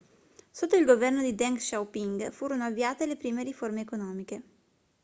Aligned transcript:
sotto 0.49 0.75
il 0.77 0.85
governo 0.85 1.21
di 1.21 1.35
deng 1.35 1.57
xiaoping 1.57 2.31
furono 2.31 2.63
avviate 2.63 3.05
le 3.05 3.17
prime 3.17 3.43
riforme 3.43 3.81
economiche 3.81 4.43